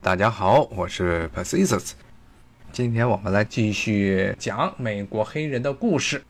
[0.00, 1.90] 大家好，我是 Pacisus。
[2.70, 6.22] 今天我们来继续讲美国黑人的故事。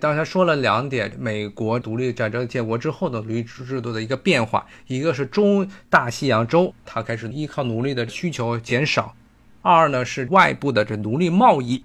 [0.00, 9.14] 刚才说了两点，美国独立战争建国之后的奴隶制度的一个变化，一个是中大西洋州，它开始依靠奴隶的需求减少；
[9.62, 11.84] 二呢是外部的这奴隶贸易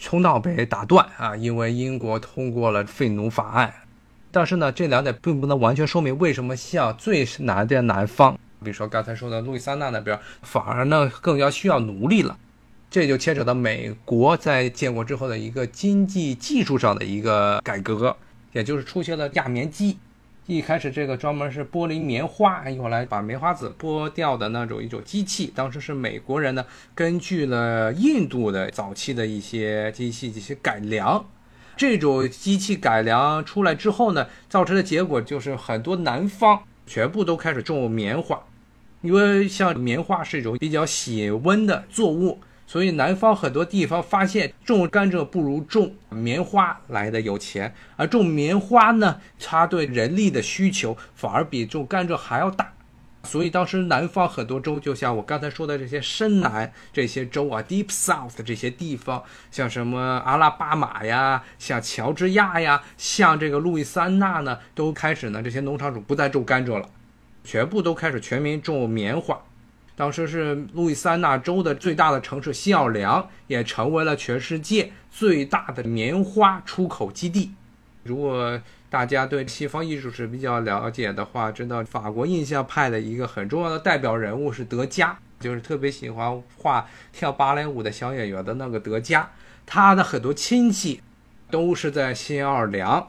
[0.00, 3.74] 通道被打断啊，因为英国通过了废奴法案。
[4.30, 8.38] 但是呢，这两点并不能完全说明为什么像最南的南方。
[8.62, 12.38] 比如说刚才说的路易斯安那那边，反而呢更加需要奴隶了，
[12.90, 18.16] 这就牵扯到美国在建国之后的一个经济技术上的一个改革，
[18.52, 19.98] 也就是出现了轧棉机。
[20.46, 26.66] 一开始这个专门是剥离棉花用来把棉花籽剥掉的那种一种机器，当时是美国人呢
[26.96, 31.24] 根据了印度的早期的一些机器进行改良，
[31.76, 38.42] 这种机器改良出来之后呢，造成的结果就是很多南方全部都开始种棉花。
[39.02, 52.72] 因为像棉花是一种比较喜温的作物，所以南方很多地方发现种甘蔗不如种棉花来的有钱，而种棉花呢，它对人力的需求反而比种甘蔗还要大，
[53.24, 66.88] 所以当时南方很多州，就像我刚才说的这些深南这些州啊，Deep South 这些地方，像什么阿拉巴马呀，像乔治亚呀，像这个路易斯安那呢，都开始呢，这些农场主不再种甘蔗了。
[67.44, 69.40] 全部都开始全民种棉花，
[69.96, 77.52] 当时是路易斯安那州的最大的城市新奥尔良，也成为了全世界最大的棉花出口基地。
[78.04, 89.30] 如果大家对西方艺术史比较了解的话，知道法国印象派的一个很重要的代表人物是德加，就是特别喜欢画跳芭蕾舞的小演员的那个德加。
[89.64, 91.00] 他的很多亲戚
[91.50, 93.08] 都是在新奥尔良，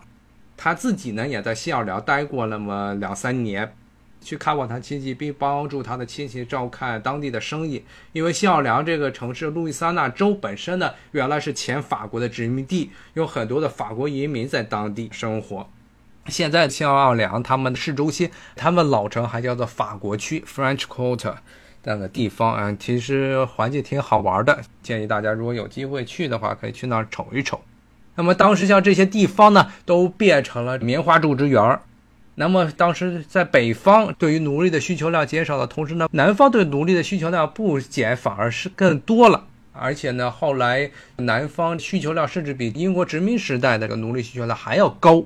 [0.56, 3.76] 他自己呢也在新奥良待过那么两三年。
[4.24, 7.84] 去看望他亲戚，并帮助他的亲戚照看当地的生意。
[8.14, 15.70] 因为新奥尔良这个城市，路易斯安那州本身呢，原来是前法国的殖民地，有很多的法国移民在当地生活。
[16.28, 21.36] 现在新奥尔良他们的市中心，他们老城还叫做法国区 （French Quarter）
[21.84, 24.62] 那个地方啊，其实环境挺好玩的。
[24.82, 27.60] 建议大家如果有机会去的话，可以去那儿瞅一瞅。
[28.16, 31.82] 那么当时像这些地方呢，都变成了棉花种植园儿。
[32.36, 39.46] 那么当时在北方，对于奴隶的需求量减少的同时呢，南方对奴隶的需求量不减，反而是更多了。
[39.72, 45.24] 而且呢，后来南方需求量甚至比英国殖民时代的这个奴隶需求量还要高，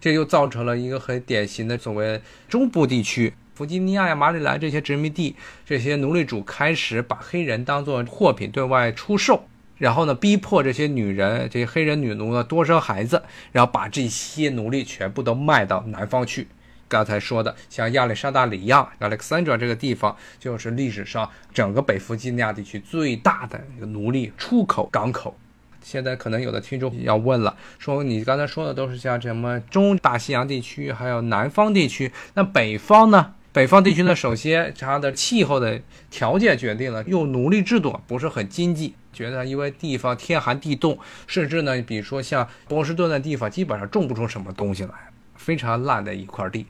[0.00, 5.34] 这就造成了一个很典型的所谓中部地区，弗吉尼亚呀、马里兰这些殖民地，
[5.64, 9.47] 这些奴隶主开始把黑人当作货品对外出售。
[9.78, 13.22] 然后呢，逼迫这些女人，这些黑人女奴呢多生孩子，
[13.52, 16.48] 然后把这些奴隶全部都卖到南方去。
[16.88, 25.36] 刚才说的，像亚历山大里亚 （Alexandra） 这个地方，就是历史上整个北弗吉尼亚地区最大的一个奴隶出口港口。
[25.82, 33.34] 现在可能有的听众要问了，说你刚才说的都是像什么中大西洋地区，还有南方地区，那北方呢？
[33.52, 35.80] 北方地区呢，首先它的气候的
[36.10, 38.94] 条件决定了用奴隶制度不是很经济。
[39.18, 40.96] 觉得因为地方天寒地冻，
[41.26, 44.92] 甚至呢，比如说像波士顿的地方，基本上种不出什么东西来，
[45.34, 46.66] 非常烂的一块地。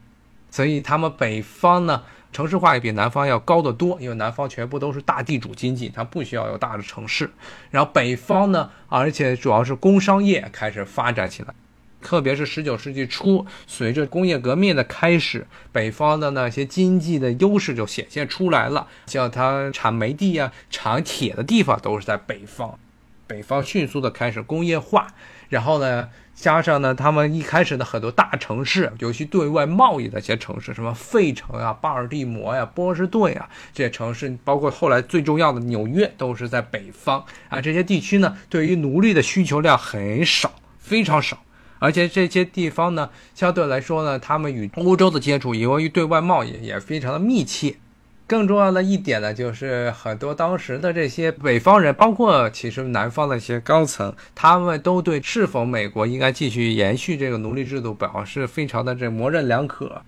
[0.49, 2.01] 所以他们北方呢，
[2.33, 7.29] 城市化也比南方要高得多，因为南方全部都是大地主经济，它不需要有大的城市。
[7.69, 11.53] 然后北方呢，而且主要是工商业开始发展起来。
[12.01, 18.87] 特别是十九世纪初，随着工业革命的开始，北方的那些经济的优势就显现出来了。
[19.07, 22.77] 像它产煤地呀、产铁的地方都是在北方，
[23.27, 25.07] 北方迅速的开始工业化。
[25.49, 37.59] 然后呢，加上呢，他们一开始的很多大城市，尤其对外贸易的一些城市，什么费城啊、巴尔的摩呀、波士顿呀这些城市，包括后来最重要的纽约，都是在北方啊。
[37.59, 41.39] 这些地区呢，对于奴隶的需求量很少，非常少。
[41.79, 47.75] 而且这些地方呢，相对来说呢，他们与欧洲的接触，由于对外贸易也非常的密切。
[48.27, 60.03] 更重要的一点呢，就是很多当时的这些北方人，包括其实南方的一些高层，他们都对是否美国应该继续延续这个奴隶制度表示非常的这模棱两可。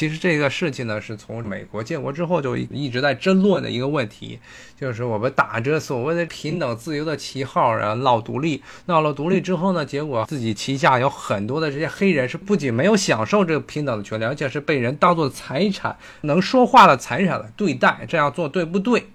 [0.00, 4.38] 其实这个事情呢，是从美国建国之后就一直在争论的一个问题，
[4.74, 19.06] 就是我们打着所谓的平等自由的旗号，然后闹独立，闹了独立之后呢，结果自己旗下有很多的这些黑人是不仅没有享受这个平等的权利，而且是被人当做财产、能说话的财产来对待，这样做对不对？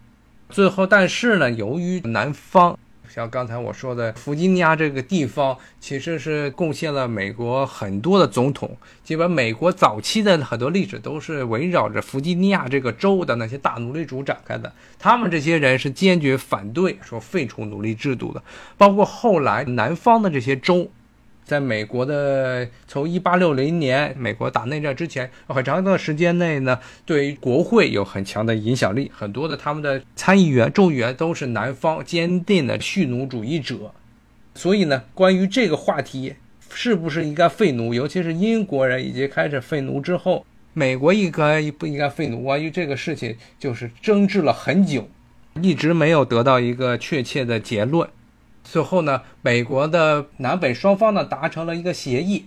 [0.52, 2.78] 最后，但是呢，由于南方
[3.10, 8.76] 像刚才我说的，弗吉尼亚这个地方其实是贡献了美国很多的总统。
[9.04, 14.72] 基本美国早期的很多历史都是围绕着弗吉尼亚这个州的那些大奴隶主展开的。
[14.98, 18.42] 他们这些人是坚决反对说废除奴隶制度的，
[18.78, 20.90] 包括后来南方的这些州。
[21.46, 33.94] 在美国的从一八六零年美国打内战之前，很长一段时间内呢，对于国会有很强的影响力，很多的他们的参议员、众议员都是南方坚定的蓄奴主义者。
[34.56, 36.34] 所以呢，关于这个话题，
[36.74, 40.44] 是不是应该废奴，尤其是英国人已经开始废奴之后，
[40.74, 42.42] 美国应该不应该废奴？
[42.42, 45.08] 关于这个事情，就是争执了很久，
[45.62, 48.10] 一直没有得到一个确切的结论。
[48.66, 52.46] 最后呢，美国的南北双方呢达成了一个协议，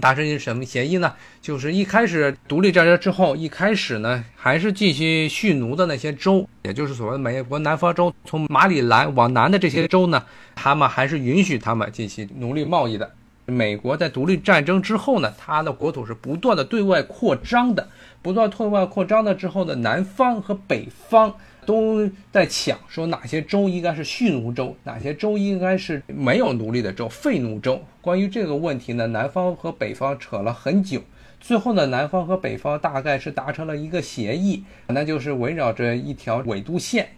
[0.00, 1.14] 达成一个什么协议呢？
[1.40, 10.22] 就是一开始独立战争之后，一开始呢还是继续蓄奴的那些州，也就是所谓的美国南方州，从马里兰往南的这些州呢，
[10.54, 13.10] 他们还是允许他们进行奴隶贸易的。
[13.46, 17.88] 美国在独立战争之后呢，它的国土是不断的对外扩张的，
[18.20, 21.32] 不断对外扩张的之后呢，南方和北方。
[21.66, 27.82] 都在抢说哪些州应该是蓄奴州，哪些州应该是没有奴隶的州，废奴州。
[28.00, 31.02] 关于这个问题呢，南方和北方扯了很久，
[31.40, 37.08] 最后呢，南方和北方大概是达成了一个协议，那就是围绕着一条纬度线，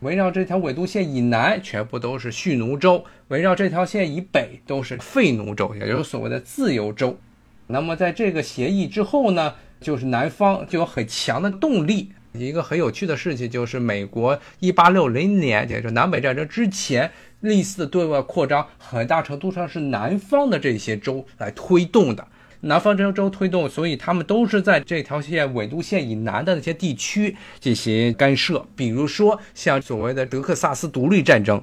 [0.00, 7.18] 围绕这条纬度线以南全部都是蓄奴州，围绕这条线以北都是废奴州，也就是所谓的自由州。
[7.68, 12.12] 那么在这个协议之后呢，就是南方就有很强的动力。
[12.32, 22.26] 一个很有趣的事情就是，美国一八六零年，也就是南北战争之前，类似的对外扩张，很大程度上是南方的这些州来推动的。
[22.60, 28.66] 南方这些州推动，所以他们都是在这条线纬度线以南的那些地区进行干涉。
[28.74, 31.62] 比如说，像所谓的德克萨斯独立战争。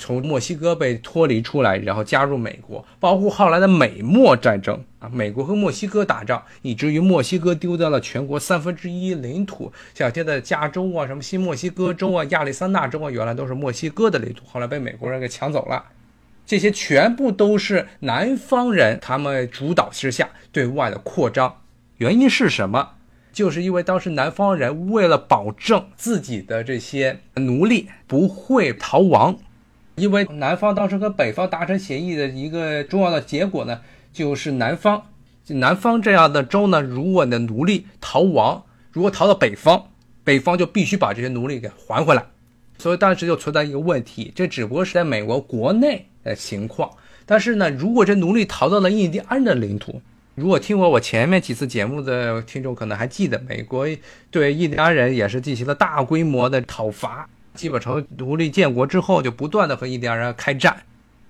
[0.00, 15.84] 从墨西哥被脱离出来，然后加入美国，包括后来的美墨战争啊，美国和墨西哥打仗，以至于墨西哥丢掉了全国三分之一领土，像现在加州啊，什么新墨西哥州啊、亚利桑那州啊，原来都是墨西哥的领土，后来被美国人给抢走了。
[16.46, 21.58] 这些全部都是南方人他们主导之下对外的扩张，
[21.98, 22.92] 原因是什么？
[23.32, 29.38] 就是因为当时南方人为了保证自己的这些奴隶不会逃亡。
[30.00, 33.80] 因为南方当时和北方达成协议的一个重要的结果呢，
[34.14, 35.02] 就是南方，
[35.48, 39.88] 南方这样的州呢，如果你的奴隶逃亡，如果逃到北方，
[40.24, 42.24] 北方就必须把这些奴隶给还回来。
[42.78, 46.90] 所以当时就存在一个问题，这只不过是在美国国内的情况。
[47.26, 50.00] 但是呢，如果这奴隶逃到了印第安的领土，
[50.34, 53.86] 如果听过我前面几次节目的听众可能还记得，美国
[54.30, 57.28] 对印第安人也是进行了大规模的讨伐。
[57.54, 60.82] 基本上独立建国之后，就不断的和印第安人开战。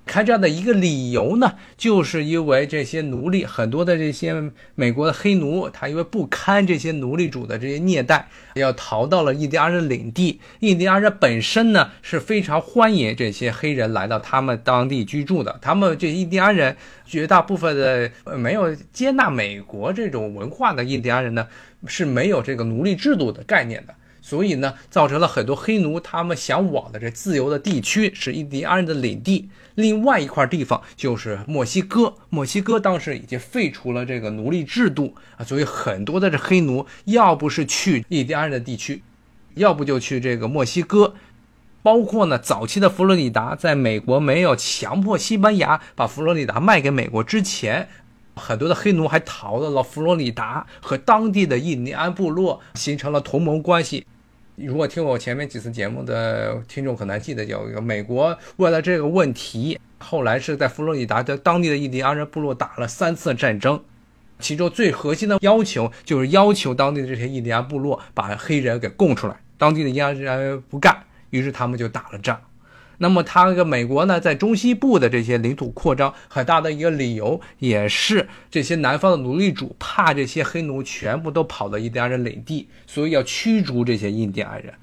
[0.06, 10.40] 开战的一个理由呢，就是因为这些奴隶，很多的这些美国的黑奴，他因为不堪这些奴隶主的这些虐待，要逃到了印第安人领地。
[10.60, 15.56] 印第安人本身呢是非常欢迎这些黑人来到他们当地居住的。
[15.62, 16.76] 他们这印第安人
[17.06, 21.46] 绝大部分的没有接纳美国这种文化的印第安人呢，
[21.86, 23.94] 是没有这个奴隶制度的概念的。
[24.22, 29.48] 所以呢，造成了很多黑奴他们想往的这自由的地区是印第安人的领地。
[29.76, 39.02] 另外一块地方就是墨西哥，墨西哥当时已经废除了这个奴隶制度啊，所以很多的这黑奴要不是去印第安人的地区，
[39.54, 41.14] 要不就去这个墨西哥。
[41.82, 47.88] 包括呢，早期的佛罗里达，在美国没有强迫西班牙把佛罗里达卖给美国之前，
[48.34, 54.04] 很多的黑奴还逃到了佛罗里达，和当地的印第安部落形成了同盟关系。
[54.62, 63.82] 如果听我前面几次节目的听众可能还记得，有一个美国为了这个问题，后来是在佛罗里达的当地的印第安人部落打了三次战争，
[64.38, 72.38] 其中最核心的要求就是要求当地的这些印第安部落把黑人给供出来，当地的印第安人不干，于是他们就打了仗。
[73.02, 84.74] 那么，他这个美国呢，在中西部的这些领土扩张，很大的一个理由也是这些南方的奴隶主怕这些黑奴全部都跑到印第安人领地，所以要驱逐这些印第安人，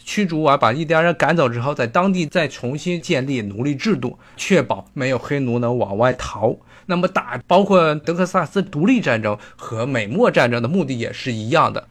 [0.00, 6.56] 驱逐完把印第安人赶走之后，在当地再重新建立奴隶制度，确保没有黑奴能往外逃。
[6.86, 11.86] 那么，打包括德克萨斯独立战争和美墨战争的目的也是一样的。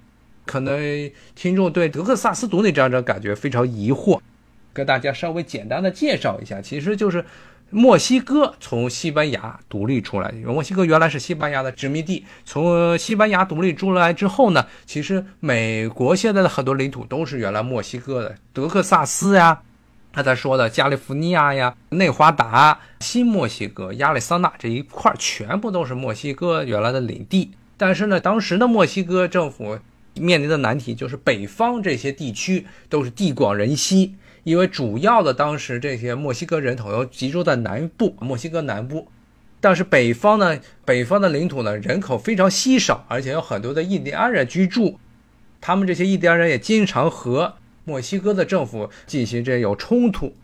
[0.46, 4.20] 可能听众对德克萨斯独立战争感觉非常疑惑。
[4.80, 7.26] 跟大家稍微简单的介绍一下，其实就是
[7.70, 10.32] 墨西哥从西班牙独立出来。
[10.46, 19.62] 墨西哥原来是西班牙的殖民地，从西班牙独立出来之后呢，其实美国现在的很多领土都是原来墨西哥的，德克萨斯呀，
[20.14, 27.52] 刚才说的加利福尼亚呀、内华达、新墨西哥、亚利桑那这一块，全部都是墨西哥原来的领地。
[27.76, 29.78] 但是呢，当时的墨西哥政府
[30.16, 39.08] 面临的难题就是北方这些地区都是地广人稀，因为主要的当时这些墨西哥人口都集中在南部，墨西哥南部。
[39.60, 45.00] 但是北方呢，北方的领土呢，人口非常稀少，而且有很多的印第安人居住，
[45.60, 47.56] 他们这些印第安人也经常和。
[47.86, 50.36] 墨西哥的政府进行这有冲突，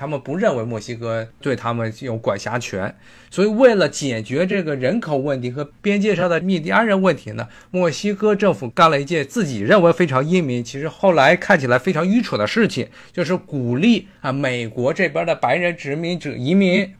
[0.00, 2.96] 他们不认为墨西哥对他们有管辖权，
[3.30, 16.94] 所以为了解决这个人口问题和边界上的印第安人问题呢，墨西哥政府干了一件自己认为非常英明，其实后来看起来非常愚蠢的事情，就是鼓励啊美国这边的白人殖民者移民，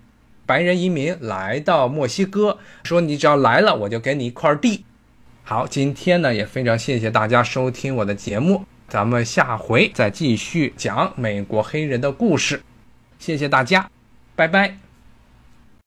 [0.45, 4.85] 白人移民来到墨西哥，说你只要来了，我就给你一块地。
[5.43, 8.67] 好，今天呢也非常谢谢大家收听我的节目。
[8.89, 12.61] 咱们下回再继续讲美国黑人的故事，
[13.21, 13.89] 谢谢大家，
[14.35, 14.90] 拜拜。